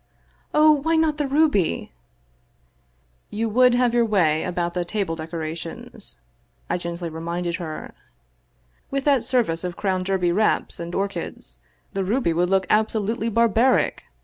[0.55, 1.91] "Oh, why not the ruby?
[2.39, 2.89] '*"
[3.39, 6.17] You would have your way about the table decorations,"
[6.71, 7.93] I gently reminded her."
[8.89, 11.59] With that service of Crown Derby repousse and orchids,
[11.93, 13.99] the ruby would look absolutely bar baric.